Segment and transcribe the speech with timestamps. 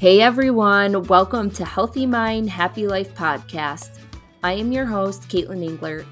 [0.00, 3.98] Hey everyone, welcome to Healthy Mind, Happy Life podcast.
[4.42, 6.06] I am your host, Caitlin Engler.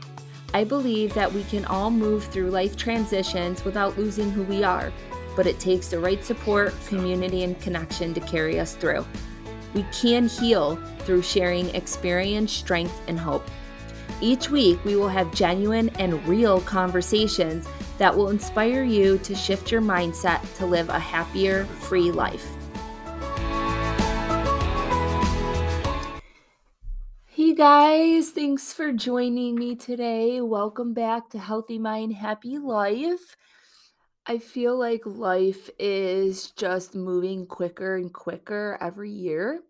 [0.52, 4.92] I believe that we can all move through life transitions without losing who we are,
[5.34, 9.06] but it takes the right support, community, and connection to carry us through.
[9.72, 13.48] We can heal through sharing experience, strength, and hope.
[14.20, 17.66] Each week, we will have genuine and real conversations
[17.96, 22.57] that will inspire you to shift your mindset to live a happier, free life.
[27.58, 30.40] Guys, thanks for joining me today.
[30.40, 33.34] Welcome back to Healthy Mind, Happy Life.
[34.24, 39.60] I feel like life is just moving quicker and quicker every year.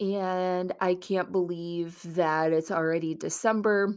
[0.00, 3.94] And I can't believe that it's already December.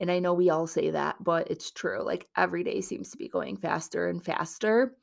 [0.00, 2.02] And I know we all say that, but it's true.
[2.02, 4.96] Like every day seems to be going faster and faster.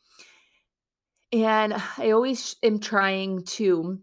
[1.31, 3.99] And I always am trying to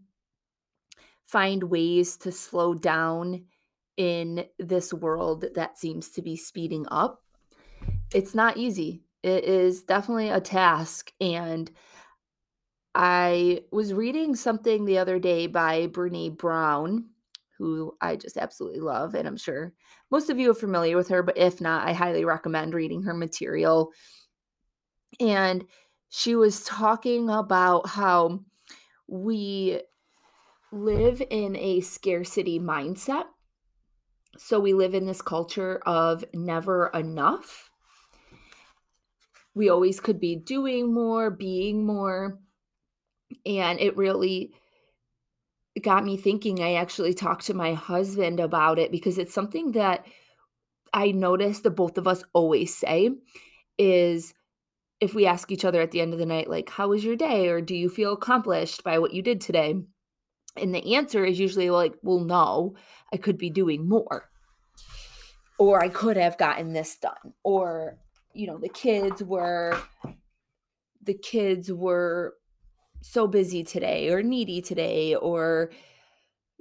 [1.27, 3.45] find ways to slow down
[3.97, 7.23] in this world that seems to be speeding up.
[8.13, 9.03] It's not easy.
[9.23, 11.13] It is definitely a task.
[11.21, 11.71] And
[12.95, 17.07] I was reading something the other day by Brene Brown,
[17.59, 19.15] who I just absolutely love.
[19.15, 19.73] And I'm sure
[20.11, 23.15] most of you are familiar with her, but if not, I highly recommend reading her
[23.15, 23.93] material.
[25.21, 25.65] And
[26.11, 28.41] she was talking about how
[29.09, 29.81] we
[30.75, 33.25] live in a scarcity mindset.
[34.37, 37.71] So we live in this culture of never enough.
[39.55, 42.41] We always could be doing more, being more.
[43.47, 44.53] And it really
[45.81, 46.61] got me thinking.
[46.61, 50.05] I actually talked to my husband about it because it's something that
[50.93, 53.11] I noticed that both of us always say
[53.79, 54.35] is
[55.01, 57.17] if we ask each other at the end of the night, like, how was your
[57.17, 57.49] day?
[57.49, 59.77] Or do you feel accomplished by what you did today?
[60.57, 62.77] And the answer is usually like, well, no,
[63.13, 64.29] I could be doing more.
[65.59, 67.35] Or I could have gotten this done.
[67.43, 67.99] Or,
[68.35, 69.81] you know, the kids were
[71.03, 72.35] the kids were
[73.03, 75.71] so busy today or needy today or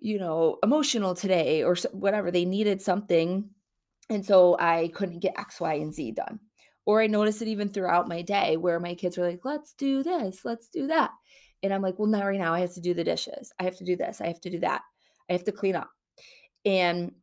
[0.03, 2.29] you know, emotional today or whatever.
[2.29, 3.49] They needed something.
[4.09, 6.41] And so I couldn't get X, Y, and Z done.
[6.85, 10.03] Or I noticed it even throughout my day where my kids were like, let's do
[10.03, 11.11] this, let's do that.
[11.63, 13.53] And I'm like, well, now right now I have to do the dishes.
[13.59, 14.21] I have to do this.
[14.21, 14.81] I have to do that.
[15.29, 15.89] I have to clean up.
[16.65, 17.13] And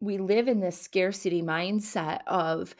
[0.00, 2.74] we live in this scarcity mindset of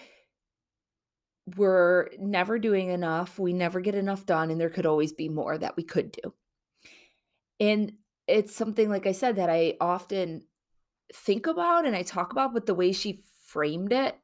[1.57, 3.39] we're never doing enough.
[3.39, 4.51] We never get enough done.
[4.51, 6.35] And there could always be more that we could do.
[7.61, 7.93] And
[8.27, 10.43] it's something, like I said, that I often
[11.15, 14.19] think about and I talk about, but the way she framed it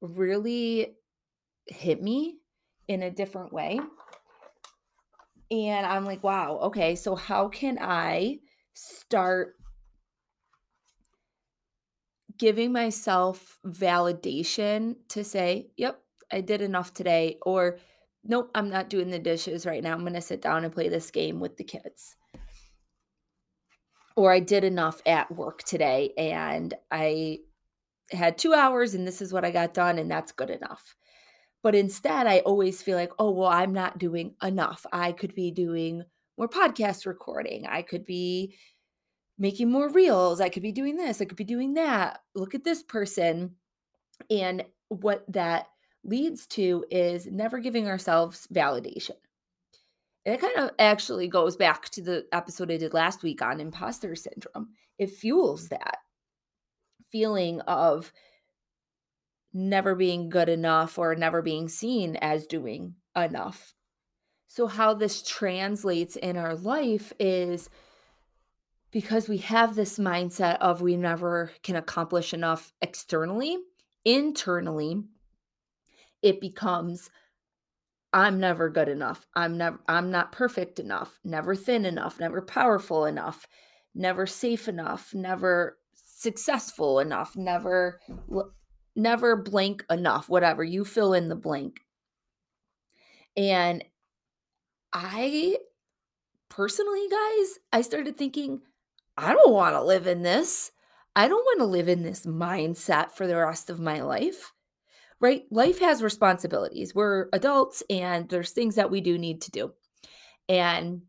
[0.00, 0.94] really
[1.66, 2.36] hit me
[2.86, 3.80] in a different way.
[5.50, 8.38] And I'm like, wow, okay, so how can I
[8.74, 9.54] start
[12.38, 16.00] giving myself validation to say, yep,
[16.30, 17.78] I did enough today, or
[18.24, 19.94] nope, I'm not doing the dishes right now.
[19.94, 22.14] I'm going to sit down and play this game with the kids.
[24.16, 27.38] Or I did enough at work today and I
[28.10, 30.96] had two hours and this is what I got done, and that's good enough.
[31.62, 34.86] But instead, I always feel like, oh, well, I'm not doing enough.
[34.92, 36.04] I could be doing
[36.36, 37.66] more podcast recording.
[37.66, 38.54] I could be
[39.38, 40.40] making more reels.
[40.40, 41.20] I could be doing this.
[41.20, 42.20] I could be doing that.
[42.34, 43.56] Look at this person.
[44.30, 45.66] And what that
[46.04, 49.16] leads to is never giving ourselves validation.
[50.24, 54.14] It kind of actually goes back to the episode I did last week on imposter
[54.14, 54.70] syndrome.
[54.98, 55.98] It fuels that
[57.10, 58.12] feeling of
[59.52, 63.74] never being good enough or never being seen as doing enough.
[64.46, 67.68] So, how this translates in our life is
[68.90, 73.58] because we have this mindset of we never can accomplish enough externally,
[74.04, 75.04] internally,
[76.22, 77.10] it becomes
[78.12, 79.26] I'm never good enough.
[79.34, 83.46] I'm never I'm not perfect enough, never thin enough, never powerful enough,
[83.94, 88.00] never safe enough, never successful enough, never
[88.98, 91.80] never blank enough, whatever, you fill in the blank.
[93.36, 93.84] And
[94.92, 95.56] I
[96.48, 98.60] personally, guys, I started thinking,
[99.16, 100.72] I don't want to live in this.
[101.14, 104.52] I don't want to live in this mindset for the rest of my life.
[105.20, 105.42] Right?
[105.50, 106.94] Life has responsibilities.
[106.94, 109.72] We're adults and there's things that we do need to do.
[110.48, 111.02] And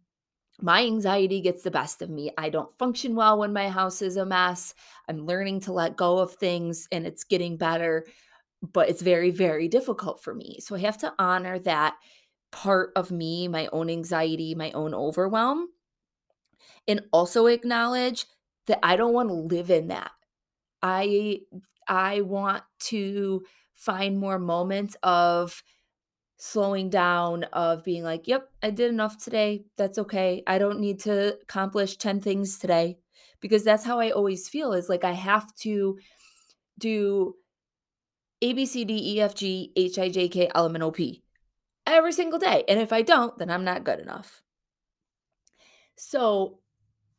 [0.61, 2.31] my anxiety gets the best of me.
[2.37, 4.73] I don't function well when my house is a mess.
[5.07, 8.05] I'm learning to let go of things and it's getting better,
[8.61, 10.59] but it's very, very difficult for me.
[10.61, 11.97] So I have to honor that
[12.51, 15.69] part of me, my own anxiety, my own overwhelm,
[16.87, 18.25] and also acknowledge
[18.67, 20.11] that I don't want to live in that.
[20.81, 21.41] I
[21.87, 25.63] I want to find more moments of
[26.39, 29.65] slowing down of being like, "Yep, I did enough today.
[29.77, 30.41] That's okay.
[30.47, 32.97] I don't need to accomplish 10 things today."
[33.41, 35.99] Because that's how I always feel is like I have to
[36.77, 37.35] do
[38.41, 40.91] A B C D E F G H I J K L M N O
[40.91, 41.23] P
[41.85, 42.63] every single day.
[42.67, 44.41] And if I don't, then I'm not good enough.
[45.97, 46.59] So,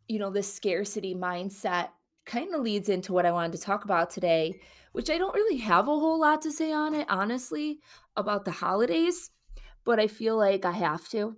[0.08, 1.90] you know, this scarcity mindset
[2.24, 4.60] kind of leads into what I wanted to talk about today,
[4.92, 7.78] which I don't really have a whole lot to say on it, honestly,
[8.16, 9.30] about the holidays,
[9.84, 11.36] but I feel like I have to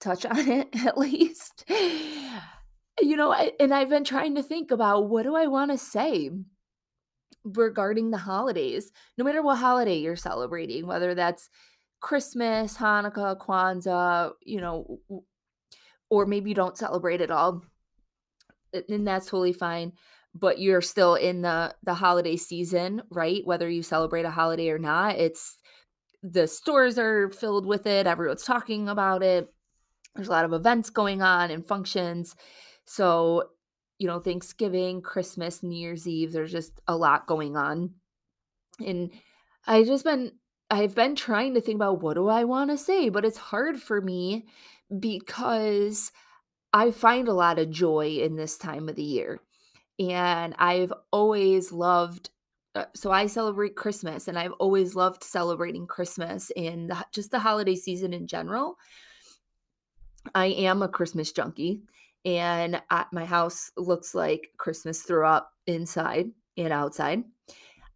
[0.00, 1.64] touch on it at least.
[1.68, 5.78] You know, I, and I've been trying to think about what do I want to
[5.78, 6.30] say
[7.44, 11.50] regarding the holidays, no matter what holiday you're celebrating, whether that's
[12.00, 15.00] Christmas, Hanukkah, Kwanzaa, you know,
[16.08, 17.62] or maybe you don't celebrate at all,
[18.88, 19.92] and that's totally fine.
[20.34, 23.42] But you're still in the the holiday season, right?
[23.44, 25.56] Whether you celebrate a holiday or not, it's
[26.22, 28.06] the stores are filled with it.
[28.06, 29.52] Everyone's talking about it.
[30.14, 32.34] There's a lot of events going on and functions.
[32.86, 33.50] So,
[33.98, 37.90] you know, Thanksgiving, Christmas, New Year's Eve, there's just a lot going on.
[38.84, 39.10] And
[39.66, 40.32] I just been
[40.70, 43.80] I've been trying to think about what do I want to say, but it's hard
[43.80, 44.46] for me
[44.98, 46.10] because
[46.72, 49.40] I find a lot of joy in this time of the year.
[49.98, 52.30] And I've always loved
[52.74, 57.38] uh, so I celebrate Christmas and I've always loved celebrating Christmas and the, just the
[57.38, 58.76] holiday season in general.
[60.34, 61.82] I am a Christmas junkie
[62.24, 67.22] and I, my house looks like Christmas threw up inside and outside.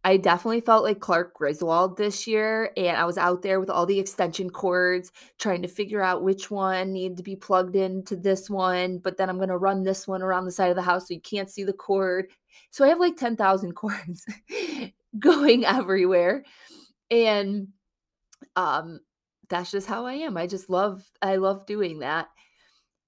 [0.03, 3.85] I definitely felt like Clark Griswold this year, and I was out there with all
[3.85, 8.49] the extension cords trying to figure out which one needed to be plugged into this
[8.49, 11.09] one, but then I'm going to run this one around the side of the house
[11.09, 12.27] so you can't see the cord.
[12.71, 14.25] So I have like 10,000 cords
[15.19, 16.43] going everywhere.
[17.11, 17.69] And
[18.55, 18.99] um
[19.49, 20.37] that's just how I am.
[20.37, 22.27] I just love I love doing that.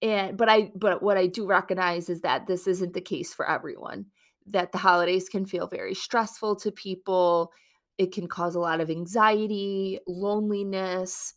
[0.02, 3.48] And but I but what I do recognize is that this isn't the case for
[3.48, 4.08] everyone
[4.48, 7.52] that the holidays can feel very stressful to people.
[7.98, 11.34] It can cause a lot of anxiety, loneliness.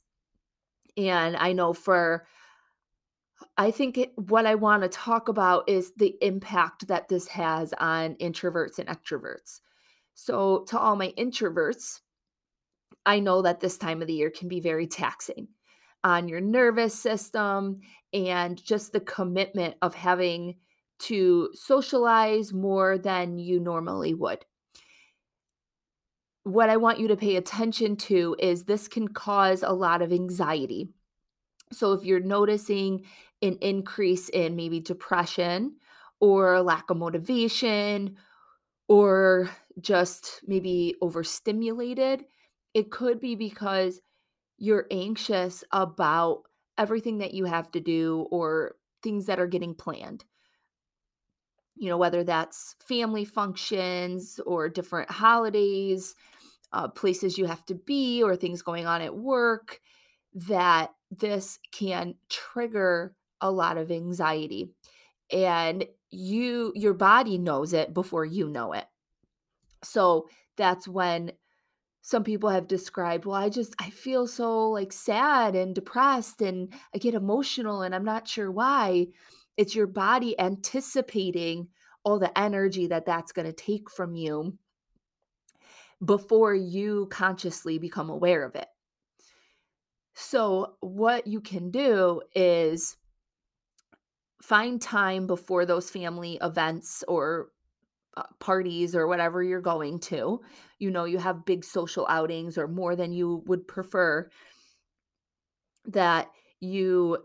[0.97, 2.27] And I know for,
[3.56, 7.75] I think it, what I want to talk about is the impact that this has
[7.79, 9.61] on introverts and extroverts.
[10.15, 12.00] So, to all my introverts,
[13.05, 15.49] I know that this time of the year can be very taxing
[16.05, 17.81] on your nervous system
[18.12, 20.55] and just the commitment of having
[21.00, 24.44] to socialize more than you normally would.
[26.44, 30.12] What I want you to pay attention to is this can cause a lot of
[30.12, 30.88] anxiety.
[31.73, 33.06] So, if you're noticing
[33.43, 35.76] an increase in maybe depression
[36.20, 38.17] or lack of motivation
[38.88, 39.50] or
[39.81, 42.25] just maybe overstimulated,
[42.75, 44.00] it could be because
[44.58, 46.43] you're anxious about
[46.76, 50.25] everything that you have to do or things that are getting planned
[51.76, 56.15] you know, whether that's family functions or different holidays,
[56.73, 59.81] uh, places you have to be, or things going on at work,
[60.35, 64.71] that this can trigger a lot of anxiety.
[65.33, 68.87] And you, your body knows it before you know it.
[69.83, 71.33] So that's when
[72.02, 76.73] some people have described, well, I just, I feel so like sad and depressed and
[76.95, 79.07] I get emotional and I'm not sure why.
[79.56, 81.68] It's your body anticipating
[82.04, 84.58] all the energy that that's going to take from you
[86.04, 88.68] before you consciously become aware of it.
[90.14, 92.96] So, what you can do is
[94.42, 97.49] find time before those family events or
[98.16, 100.40] uh, parties or whatever you're going to.
[100.78, 104.28] You know, you have big social outings or more than you would prefer,
[105.87, 106.30] that
[106.61, 107.18] you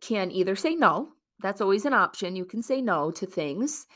[0.00, 2.36] can either say no that's always an option.
[2.36, 3.86] You can say no to things.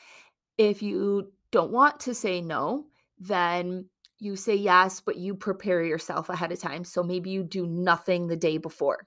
[0.58, 2.86] If you don't want to say no,
[3.18, 3.86] then
[4.18, 6.84] you say yes, but you prepare yourself ahead of time.
[6.84, 9.06] So maybe you do nothing the day before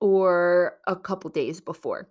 [0.00, 2.08] or a couple days before.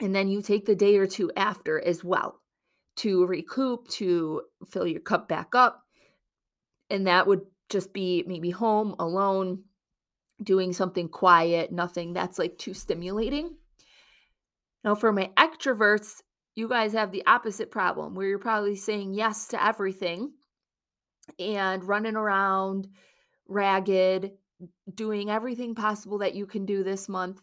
[0.00, 2.40] And then you take the day or two after as well
[2.96, 5.82] to recoup, to fill your cup back up.
[6.90, 9.64] And that would just be maybe home alone
[10.42, 13.56] doing something quiet, nothing that's like too stimulating.
[14.84, 16.22] Now, for my extroverts,
[16.54, 20.32] you guys have the opposite problem where you're probably saying yes to everything
[21.38, 22.88] and running around
[23.48, 24.32] ragged
[24.94, 27.40] doing everything possible that you can do this month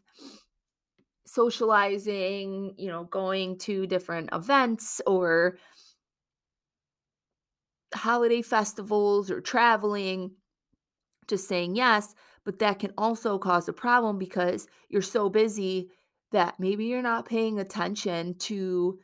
[1.26, 5.58] socializing, you know, going to different events or
[7.94, 10.32] holiday festivals or traveling,
[11.28, 12.14] just saying yes.
[12.46, 15.90] But that can also cause a problem because you're so busy
[16.32, 19.00] that maybe you're not paying attention to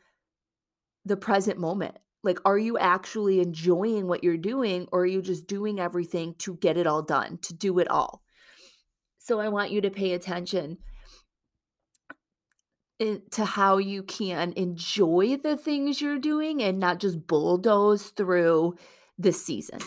[1.04, 1.96] the present moment.
[2.22, 6.56] Like, are you actually enjoying what you're doing, or are you just doing everything to
[6.56, 8.22] get it all done, to do it all?
[9.18, 10.78] So, I want you to pay attention
[13.30, 18.76] to how you can enjoy the things you're doing and not just bulldoze through
[19.18, 19.80] the season.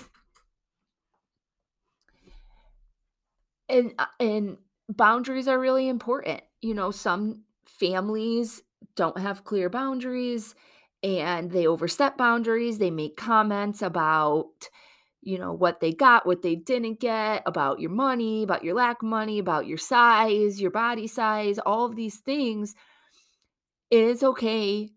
[3.73, 4.57] And uh, and
[4.89, 6.41] boundaries are really important.
[6.61, 8.61] You know, some families
[8.95, 10.55] don't have clear boundaries
[11.01, 12.77] and they overstep boundaries.
[12.77, 14.69] They make comments about
[15.21, 19.01] you know what they got, what they didn't get, about your money, about your lack
[19.01, 22.75] of money, about your size, your body size, all of these things
[23.93, 24.89] it is okay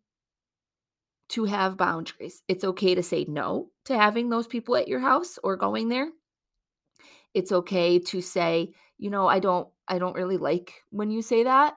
[1.29, 2.43] to have boundaries.
[2.49, 6.09] It's okay to say no to having those people at your house or going there.
[7.37, 11.45] It's okay to say, you know, I don't I don't really like when you say
[11.45, 11.75] that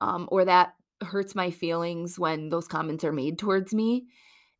[0.00, 4.06] um or that hurts my feelings when those comments are made towards me.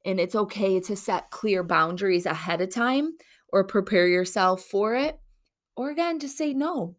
[0.04, 3.16] And it's okay to set clear boundaries ahead of time
[3.52, 5.20] or prepare yourself for it.
[5.76, 6.96] Or again, just say no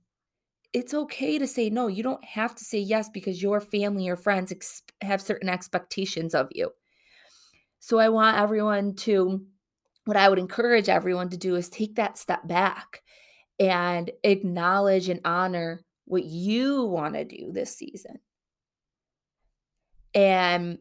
[0.74, 1.88] it's okay to say no.
[1.88, 6.34] You don't have to say yes because your family or friends ex- have certain expectations
[6.34, 6.72] of you.
[7.79, 9.41] So I want everyone to,
[10.05, 13.01] what I would encourage everyone to do is take that step back
[13.62, 18.20] and acknowledge and honor what you want to do this season.
[20.15, 20.80] And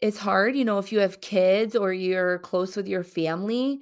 [0.00, 3.80] it's hard, you know, if you have kids or you're close with your family,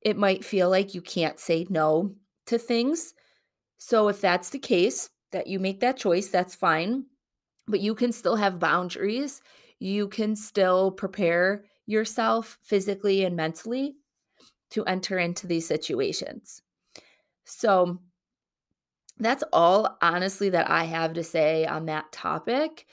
[0.00, 2.14] it might feel like you can't say no
[2.46, 3.12] to things.
[3.78, 7.06] So if that's the case, that you make that choice, that's fine.
[7.66, 9.42] But you can still have boundaries.
[9.80, 13.96] You can still prepare yourself physically and mentally
[14.70, 16.62] to enter into these situations.
[17.44, 17.98] So
[19.18, 22.86] that's all honestly that I have to say on that topic.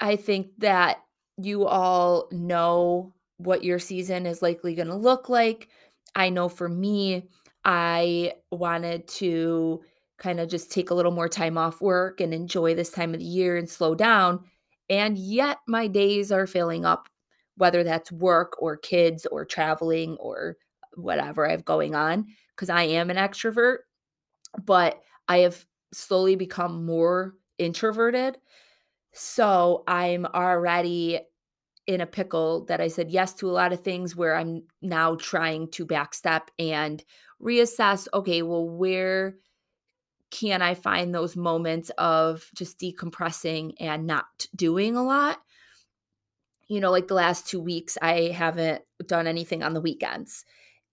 [0.00, 0.98] I think that
[1.36, 5.68] you all know what your season is likely going to look like.
[6.14, 7.28] I know for me,
[7.64, 9.82] I wanted to
[10.18, 13.20] kind of just take a little more time off work and enjoy this time of
[13.20, 14.44] the year and slow down.
[14.88, 17.08] And yet my days are filling up,
[17.56, 20.56] whether that's work or kids or traveling or
[20.94, 23.78] whatever I have going on, because I am an extrovert,
[24.64, 28.38] but I have slowly become more introverted.
[29.12, 31.20] So I'm already
[31.86, 35.14] in a pickle that I said yes to a lot of things where I'm now
[35.14, 37.02] trying to backstep and
[37.40, 39.36] reassess okay, well, where
[40.30, 45.38] can I find those moments of just decompressing and not doing a lot?
[46.68, 50.44] You know, like the last two weeks, I haven't done anything on the weekends.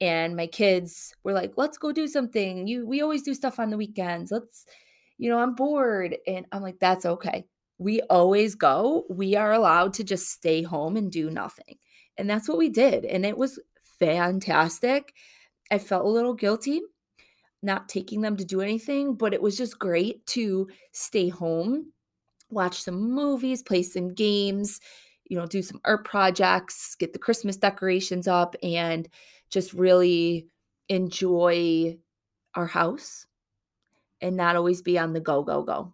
[0.01, 2.67] And my kids were like, let's go do something.
[2.67, 4.31] You we always do stuff on the weekends.
[4.31, 4.65] Let's,
[5.17, 6.17] you know, I'm bored.
[6.27, 7.45] And I'm like, that's okay.
[7.77, 9.05] We always go.
[9.09, 11.77] We are allowed to just stay home and do nothing.
[12.17, 13.05] And that's what we did.
[13.05, 13.59] And it was
[13.99, 15.13] fantastic.
[15.71, 16.81] I felt a little guilty
[17.63, 21.93] not taking them to do anything, but it was just great to stay home,
[22.49, 24.81] watch some movies, play some games,
[25.33, 29.09] you know, do some art projects, get the Christmas decorations up, and
[29.49, 30.45] just really
[30.89, 31.97] enjoy
[32.53, 33.25] our house
[34.21, 35.91] and not always be on the go, go, go.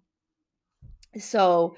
[1.17, 1.77] So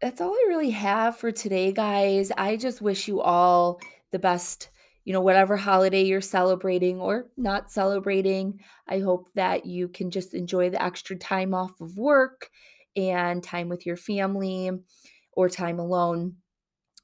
[0.00, 2.30] that's all I really have for today, guys.
[2.38, 3.80] I just wish you all
[4.12, 4.70] the best
[5.04, 8.60] you know, whatever holiday you're celebrating or not celebrating.
[8.88, 12.50] I hope that you can just enjoy the extra time off of work
[12.96, 14.70] and time with your family
[15.36, 16.36] or time alone,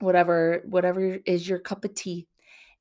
[0.01, 2.27] whatever whatever is your cup of tea.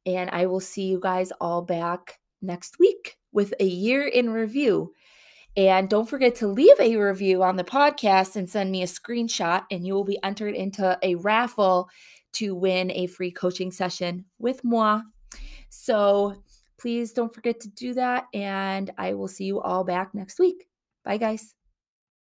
[0.06, 4.94] And I will see you guys all back next week with a year in review.
[5.56, 9.66] And don't forget to leave a review on the podcast and send me a screenshot,
[9.70, 11.90] and you will be entered into a raffle
[12.34, 15.02] to win a free coaching session with moi.
[15.70, 16.42] So
[16.80, 18.28] please don't forget to do that.
[18.34, 20.68] And I will see you all back next week.
[21.04, 21.54] Bye, guys.